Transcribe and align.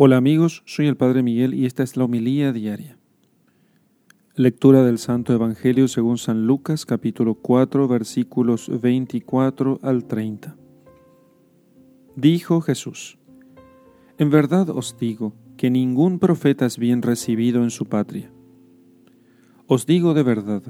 Hola 0.00 0.16
amigos, 0.16 0.62
soy 0.64 0.86
el 0.86 0.96
Padre 0.96 1.24
Miguel 1.24 1.54
y 1.54 1.66
esta 1.66 1.82
es 1.82 1.96
la 1.96 2.04
homilía 2.04 2.52
diaria. 2.52 2.96
Lectura 4.36 4.84
del 4.84 4.98
Santo 4.98 5.32
Evangelio 5.32 5.88
según 5.88 6.18
San 6.18 6.46
Lucas 6.46 6.86
capítulo 6.86 7.34
4 7.34 7.88
versículos 7.88 8.70
24 8.80 9.80
al 9.82 10.04
30. 10.04 10.56
Dijo 12.14 12.60
Jesús, 12.60 13.18
En 14.18 14.30
verdad 14.30 14.70
os 14.70 14.96
digo 15.00 15.34
que 15.56 15.68
ningún 15.68 16.20
profeta 16.20 16.64
es 16.64 16.78
bien 16.78 17.02
recibido 17.02 17.64
en 17.64 17.70
su 17.70 17.86
patria. 17.86 18.30
Os 19.66 19.84
digo 19.84 20.14
de 20.14 20.22
verdad, 20.22 20.62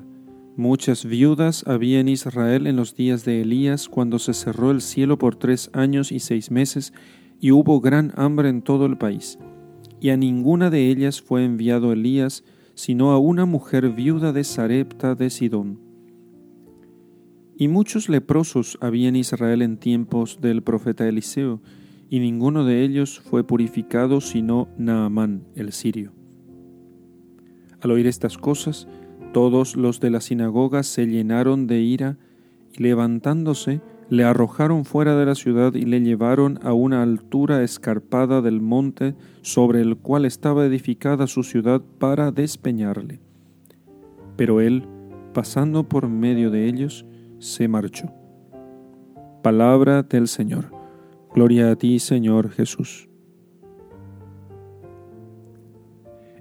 muchas 0.57 1.05
viudas 1.05 1.65
había 1.67 2.01
en 2.01 2.09
Israel 2.09 2.67
en 2.67 2.77
los 2.77 2.95
días 2.95 3.27
de 3.27 3.43
Elías 3.43 3.91
cuando 3.91 4.21
se 4.21 4.33
cerró 4.33 4.71
el 4.71 4.81
cielo 4.81 5.19
por 5.19 5.37
tres 5.37 5.69
años 5.75 6.13
y 6.13 6.21
seis 6.21 6.51
meses 6.51 6.95
y 7.41 7.53
hubo 7.53 7.81
gran 7.81 8.13
hambre 8.17 8.49
en 8.49 8.63
todo 8.63 8.87
el 8.87 8.99
país, 8.99 9.39
y 10.01 10.11
a 10.11 10.17
ninguna 10.17 10.71
de 10.71 10.89
ellas 10.91 11.21
fue 11.21 11.45
enviado 11.45 11.93
Elías, 11.93 12.45
sino 12.75 13.11
a 13.11 13.19
una 13.19 13.45
mujer 13.45 13.91
viuda 13.91 14.33
de 14.33 14.45
Sarepta 14.45 15.15
de 15.15 15.31
Sidón. 15.31 15.81
Y 17.57 17.67
muchos 17.67 18.09
leprosos 18.09 18.79
había 18.81 19.09
en 19.09 19.17
Israel 19.17 19.63
en 19.63 19.79
tiempos 19.79 20.41
del 20.41 20.63
profeta 20.63 21.09
Eliseo, 21.09 21.61
y 22.09 22.21
ninguno 22.21 22.65
de 22.65 22.85
ellos 22.85 23.21
fue 23.21 23.45
purificado 23.45 24.21
sino 24.21 24.69
Naamán 24.79 25.43
el 25.55 25.73
sirio. 25.73 26.13
Al 27.81 27.91
oír 27.91 28.07
estas 28.07 28.39
cosas, 28.39 28.89
todos 29.33 29.77
los 29.77 30.01
de 30.01 30.11
la 30.11 30.21
sinagoga 30.21 30.83
se 30.83 31.07
llenaron 31.07 31.67
de 31.67 31.81
ira, 31.81 32.19
y 32.73 32.83
levantándose, 32.83 33.81
le 34.11 34.25
arrojaron 34.25 34.85
fuera 34.85 35.17
de 35.17 35.27
la 35.27 35.35
ciudad 35.35 35.75
y 35.75 35.83
le 35.83 36.01
llevaron 36.01 36.59
a 36.63 36.73
una 36.73 37.03
altura 37.03 37.63
escarpada 37.63 38.41
del 38.41 38.61
monte 38.61 39.15
sobre 39.43 39.83
el 39.83 39.97
cual 39.97 40.25
estaba 40.25 40.65
edificada 40.65 41.27
su 41.27 41.43
ciudad 41.43 41.83
para 41.99 42.31
despeñarle. 42.31 43.21
Pero 44.37 44.61
él, 44.61 44.87
pasando 45.35 45.89
por 45.89 46.09
medio 46.09 46.51
de 46.51 46.67
ellos, 46.67 47.05
se 47.39 47.69
marchó. 47.69 48.11
Palabra 49.43 50.03
del 50.03 50.27
Señor. 50.27 50.73
Gloria 51.35 51.71
a 51.71 51.77
ti, 51.77 51.99
Señor 51.99 52.51
Jesús. 52.51 53.09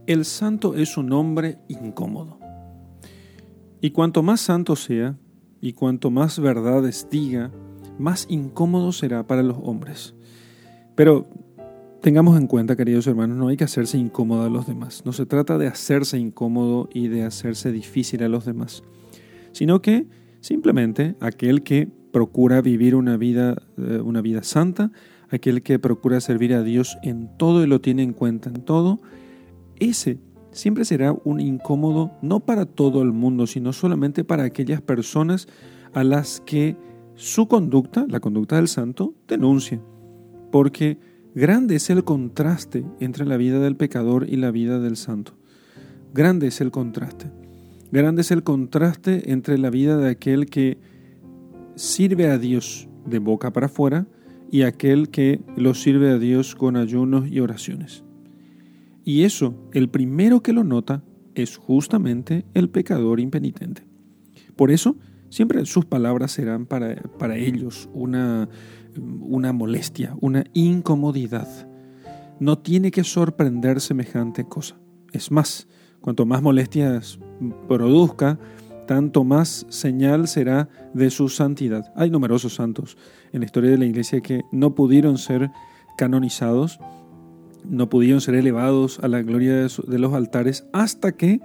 El 0.05 0.23
santo 0.23 0.75
es 0.75 0.97
un 0.97 1.11
hombre 1.11 1.59
incómodo. 1.67 2.39
Y 3.81 3.91
cuanto 3.91 4.23
más 4.23 4.39
santo 4.39 4.77
sea, 4.77 5.17
y 5.59 5.73
cuanto 5.73 6.09
más 6.09 6.39
verdades 6.39 7.07
diga, 7.09 7.51
más 7.99 8.25
incómodo 8.29 8.91
será 8.91 9.25
para 9.25 9.43
los 9.43 9.57
hombres. 9.61 10.15
Pero 10.95 11.27
tengamos 12.01 12.37
en 12.37 12.47
cuenta, 12.47 12.75
queridos 12.75 13.07
hermanos, 13.07 13.37
no 13.37 13.47
hay 13.47 13.57
que 13.57 13.63
hacerse 13.63 13.97
incómodo 13.97 14.43
a 14.43 14.49
los 14.49 14.67
demás. 14.67 15.03
No 15.05 15.13
se 15.13 15.25
trata 15.25 15.57
de 15.57 15.67
hacerse 15.67 16.17
incómodo 16.17 16.89
y 16.93 17.07
de 17.07 17.23
hacerse 17.23 17.71
difícil 17.71 18.23
a 18.23 18.29
los 18.29 18.45
demás, 18.45 18.83
sino 19.51 19.81
que 19.81 20.07
simplemente 20.41 21.15
aquel 21.19 21.63
que 21.63 21.89
procura 22.11 22.61
vivir 22.61 22.95
una 22.95 23.17
vida, 23.17 23.61
eh, 23.77 23.99
una 24.03 24.21
vida 24.21 24.43
santa, 24.43 24.91
aquel 25.29 25.61
que 25.61 25.79
procura 25.79 26.21
servir 26.21 26.53
a 26.53 26.63
Dios 26.63 26.97
en 27.03 27.29
todo 27.37 27.63
y 27.63 27.67
lo 27.67 27.81
tiene 27.81 28.03
en 28.03 28.13
cuenta 28.13 28.49
en 28.49 28.61
todo, 28.63 28.99
ese 29.79 30.19
siempre 30.51 30.85
será 30.85 31.15
un 31.23 31.39
incómodo 31.39 32.11
no 32.21 32.39
para 32.39 32.65
todo 32.65 33.01
el 33.01 33.11
mundo, 33.11 33.47
sino 33.47 33.73
solamente 33.73 34.23
para 34.23 34.43
aquellas 34.43 34.81
personas 34.81 35.47
a 35.93 36.03
las 36.03 36.41
que 36.45 36.75
su 37.17 37.47
conducta, 37.47 38.05
la 38.07 38.19
conducta 38.19 38.57
del 38.57 38.67
santo, 38.67 39.15
denuncia. 39.27 39.81
Porque 40.51 40.99
grande 41.33 41.75
es 41.75 41.89
el 41.89 42.03
contraste 42.03 42.85
entre 42.99 43.25
la 43.25 43.37
vida 43.37 43.59
del 43.59 43.75
pecador 43.75 44.29
y 44.29 44.35
la 44.37 44.51
vida 44.51 44.79
del 44.79 44.95
santo. 44.95 45.33
Grande 46.13 46.47
es 46.47 46.61
el 46.61 46.69
contraste. 46.69 47.31
Grande 47.91 48.21
es 48.21 48.29
el 48.29 48.43
contraste 48.43 49.31
entre 49.31 49.57
la 49.57 49.71
vida 49.71 49.97
de 49.97 50.09
aquel 50.09 50.45
que 50.45 50.77
sirve 51.75 52.27
a 52.27 52.37
Dios 52.37 52.87
de 53.05 53.17
boca 53.17 53.51
para 53.51 53.65
afuera 53.65 54.05
y 54.51 54.61
aquel 54.61 55.09
que 55.09 55.41
lo 55.55 55.73
sirve 55.73 56.11
a 56.11 56.19
Dios 56.19 56.53
con 56.53 56.75
ayunos 56.75 57.29
y 57.31 57.39
oraciones. 57.39 58.03
Y 59.03 59.23
eso, 59.23 59.55
el 59.73 59.89
primero 59.89 60.43
que 60.43 60.53
lo 60.53 60.63
nota 60.63 61.03
es 61.33 61.57
justamente 61.57 62.45
el 62.53 62.69
pecador 62.69 63.19
impenitente. 63.19 63.83
Por 64.55 64.69
eso, 64.69 64.97
siempre 65.29 65.65
sus 65.65 65.85
palabras 65.85 66.31
serán 66.31 66.65
para, 66.65 66.95
para 67.17 67.37
ellos 67.37 67.89
una, 67.93 68.49
una 69.21 69.53
molestia, 69.53 70.15
una 70.21 70.43
incomodidad. 70.53 71.47
No 72.39 72.57
tiene 72.59 72.91
que 72.91 73.03
sorprender 73.03 73.81
semejante 73.81 74.45
cosa. 74.45 74.77
Es 75.11 75.31
más, 75.31 75.67
cuanto 76.01 76.25
más 76.25 76.41
molestias 76.41 77.19
produzca, 77.67 78.39
tanto 78.85 79.23
más 79.23 79.65
señal 79.69 80.27
será 80.27 80.69
de 80.93 81.09
su 81.09 81.29
santidad. 81.29 81.91
Hay 81.95 82.09
numerosos 82.09 82.55
santos 82.55 82.97
en 83.33 83.41
la 83.41 83.45
historia 83.45 83.71
de 83.71 83.77
la 83.77 83.85
iglesia 83.85 84.21
que 84.21 84.43
no 84.51 84.75
pudieron 84.75 85.17
ser 85.17 85.51
canonizados 85.97 86.79
no 87.69 87.89
pudieron 87.89 88.21
ser 88.21 88.35
elevados 88.35 88.99
a 88.99 89.07
la 89.07 89.21
gloria 89.21 89.67
de, 89.67 89.99
los 89.99 90.13
altares 90.13 90.65
hasta 90.73 91.11
que 91.11 91.41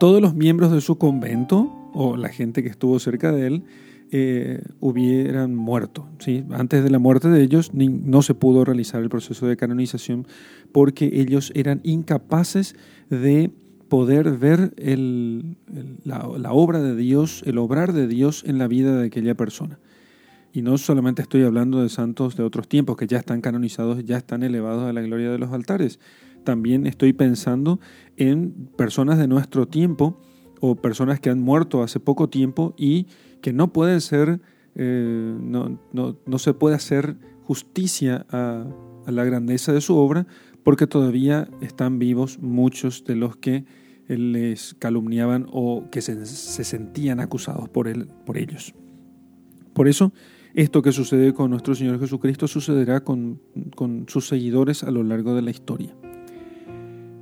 todos 0.00 0.20
los 0.20 0.34
miembros 0.34 0.72
de 0.72 0.80
su 0.80 0.98
convento 0.98 1.72
o 1.98 2.16
la 2.18 2.28
gente 2.28 2.62
que 2.62 2.68
estuvo 2.68 2.98
cerca 2.98 3.32
de 3.32 3.46
él 3.46 3.64
eh, 4.12 4.62
hubieran 4.80 5.54
muerto. 5.54 6.06
¿sí? 6.18 6.44
Antes 6.50 6.84
de 6.84 6.90
la 6.90 6.98
muerte 6.98 7.28
de 7.28 7.42
ellos 7.42 7.72
no 7.72 8.20
se 8.20 8.34
pudo 8.34 8.66
realizar 8.66 9.02
el 9.02 9.08
proceso 9.08 9.46
de 9.46 9.56
canonización 9.56 10.26
porque 10.72 11.10
ellos 11.14 11.52
eran 11.54 11.80
incapaces 11.84 12.76
de 13.08 13.50
poder 13.88 14.36
ver 14.36 14.74
la, 16.04 16.28
la 16.38 16.52
obra 16.52 16.82
de 16.82 16.94
Dios, 16.96 17.42
el 17.46 17.56
obrar 17.56 17.94
de 17.94 18.06
Dios 18.06 18.44
en 18.46 18.58
la 18.58 18.68
vida 18.68 19.00
de 19.00 19.06
aquella 19.06 19.34
persona. 19.34 19.78
Y 20.52 20.60
no 20.60 20.76
solamente 20.76 21.22
estoy 21.22 21.44
hablando 21.44 21.82
de 21.82 21.88
santos 21.88 22.36
de 22.36 22.42
otros 22.42 22.68
tiempos 22.68 22.96
que 22.96 23.06
ya 23.06 23.18
están 23.18 23.40
canonizados, 23.40 24.04
ya 24.04 24.18
están 24.18 24.42
elevados 24.42 24.84
a 24.84 24.92
la 24.92 25.00
gloria 25.00 25.30
de 25.30 25.38
los 25.38 25.50
altares. 25.50 25.98
También 26.44 26.86
estoy 26.86 27.14
pensando 27.14 27.80
en 28.16 28.68
personas 28.76 29.18
de 29.18 29.28
nuestro 29.28 29.66
tiempo 29.66 30.20
o 30.60 30.76
personas 30.76 31.20
que 31.20 31.30
han 31.30 31.40
muerto 31.40 31.82
hace 31.82 32.00
poco 32.00 32.28
tiempo 32.28 32.74
y 32.76 33.06
que 33.40 33.52
no 33.52 33.72
pueden 33.72 34.00
ser, 34.00 34.40
eh, 34.74 35.36
no, 35.40 35.78
no, 35.92 36.38
se 36.38 36.54
puede 36.54 36.76
hacer 36.76 37.16
justicia 37.42 38.26
a, 38.30 38.66
la 39.06 39.24
grandeza 39.24 39.72
de 39.72 39.80
su 39.80 39.96
obra 39.96 40.26
porque 40.64 40.88
todavía 40.88 41.48
están 41.60 42.00
vivos 42.00 42.40
muchos 42.40 43.04
de 43.04 43.14
los 43.14 43.36
que 43.36 43.64
les 44.08 44.74
calumniaban 44.74 45.46
o 45.52 45.84
que 45.90 46.00
se, 46.00 46.26
se 46.26 46.64
sentían 46.64 47.20
acusados 47.20 47.68
por, 47.68 47.86
él, 47.86 48.08
por 48.24 48.36
ellos. 48.36 48.74
Por 49.72 49.86
eso 49.86 50.12
esto 50.56 50.80
que 50.80 50.90
sucede 50.90 51.34
con 51.34 51.50
nuestro 51.50 51.74
Señor 51.74 52.00
Jesucristo 52.00 52.48
sucederá 52.48 53.04
con, 53.04 53.42
sus 54.06 54.26
seguidores 54.26 54.84
a 54.84 54.90
lo 54.90 55.02
largo 55.02 55.34
de 55.34 55.42
la 55.42 55.50
historia. 55.50 55.94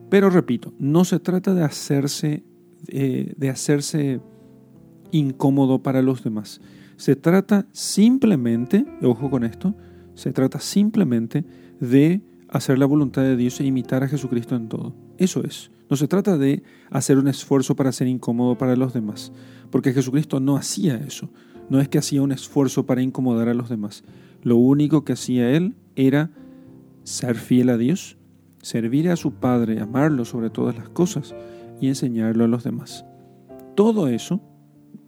Pero 0.08 0.30
repito, 0.30 0.72
no 0.78 1.04
se 1.04 1.18
trata 1.18 1.52
de 1.52 1.64
hacerse, 1.64 2.44
eh, 2.88 3.34
de 3.36 3.50
hacerse 3.50 4.20
incómodo 5.10 5.82
para 5.82 6.02
los 6.02 6.24
demás. 6.24 6.60
Se 6.96 7.16
trata 7.16 7.66
simplemente, 7.72 8.86
ojo 9.02 9.30
con 9.30 9.44
esto, 9.44 9.74
se 10.14 10.32
trata 10.32 10.60
simplemente 10.60 11.44
de 11.80 12.22
hacer 12.48 12.78
la 12.78 12.86
voluntad 12.86 13.22
de 13.22 13.36
Dios 13.36 13.60
e 13.60 13.64
imitar 13.64 14.04
a 14.04 14.08
Jesucristo 14.08 14.54
en 14.54 14.68
todo. 14.68 14.94
Eso 15.18 15.44
es. 15.44 15.70
No 15.90 15.96
se 15.96 16.08
trata 16.08 16.38
de 16.38 16.62
hacer 16.90 17.18
un 17.18 17.28
esfuerzo 17.28 17.76
para 17.76 17.92
ser 17.92 18.06
incómodo 18.06 18.56
para 18.56 18.76
los 18.76 18.94
demás, 18.94 19.32
porque 19.70 19.92
Jesucristo 19.92 20.40
no 20.40 20.56
hacía 20.56 20.96
eso. 20.96 21.30
No 21.68 21.80
es 21.80 21.88
que 21.88 21.98
hacía 21.98 22.22
un 22.22 22.32
esfuerzo 22.32 22.86
para 22.86 23.02
incomodar 23.02 23.48
a 23.48 23.54
los 23.54 23.68
demás. 23.68 24.04
Lo 24.42 24.56
único 24.56 25.04
que 25.04 25.14
hacía 25.14 25.50
él 25.50 25.74
era 25.96 26.30
ser 27.02 27.36
fiel 27.36 27.70
a 27.70 27.76
Dios, 27.76 28.16
servir 28.62 29.10
a 29.10 29.16
su 29.16 29.32
Padre, 29.32 29.80
amarlo 29.80 30.24
sobre 30.24 30.50
todas 30.50 30.76
las 30.76 30.88
cosas 30.88 31.34
y 31.84 31.88
enseñarlo 31.88 32.44
a 32.44 32.48
los 32.48 32.64
demás. 32.64 33.04
Todo 33.76 34.08
eso, 34.08 34.40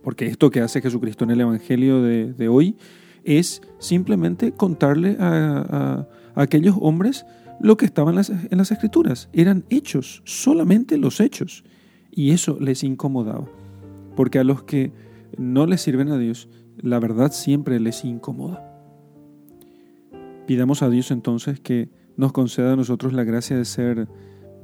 porque 0.03 0.27
esto 0.27 0.51
que 0.51 0.61
hace 0.61 0.83
Jesucristo 0.83 1.25
en 1.25 1.31
el 1.31 1.41
Evangelio 1.41 2.03
de, 2.03 2.49
hoy, 2.49 2.77
es 3.25 3.63
simplemente 3.79 4.53
contarle 4.53 5.17
a, 5.19 6.07
aquellos 6.35 6.77
hombres 6.81 7.25
lo 7.61 7.79
que 7.79 7.87
estaba 7.87 8.13
las, 8.13 8.29
en 8.29 8.59
las 8.59 8.71
escrituras. 8.71 9.31
Eran 9.33 9.65
hechos, 9.71 10.23
solamente 10.25 10.99
los 10.99 11.21
hechos. 11.21 11.65
Y 12.11 12.33
eso 12.33 12.59
les 12.61 12.85
incomodaba. 12.85 13.47
Porque 14.15 14.39
a 14.39 14.45
los 14.45 14.63
que 14.63 14.93
no 15.39 15.67
les 15.67 15.81
sirven 15.81 16.11
a 16.11 16.19
Dios, 16.19 16.49
la 16.77 16.99
verdad 17.01 17.33
siempre 17.33 17.81
les 17.81 18.05
incomoda. 18.05 18.63
Pidamos 20.47 20.83
a 20.83 20.91
Dios 20.91 21.11
entonces 21.11 21.59
que 21.59 21.89
nos 22.17 22.33
conceda 22.33 22.75
a 22.75 22.77
nosotros 22.77 23.15
la 23.15 23.25
gracia 23.25 23.57
de 23.57 23.65
ser 23.65 24.09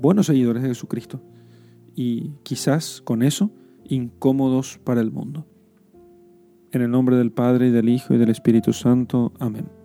buenos 0.00 0.26
seguidores 0.26 0.62
de 0.62 0.68
Jesucristo 0.68 1.22
y 1.94 2.30
quizás 2.42 3.02
con 3.02 3.22
eso 3.22 3.50
incómodos 3.84 4.78
para 4.84 5.00
el 5.00 5.10
mundo. 5.10 5.46
En 6.70 6.82
el 6.82 6.90
nombre 6.90 7.16
del 7.16 7.32
Padre 7.32 7.68
y 7.68 7.70
del 7.70 7.88
Hijo 7.88 8.14
y 8.14 8.18
del 8.18 8.30
Espíritu 8.30 8.72
Santo. 8.72 9.32
Amén. 9.38 9.81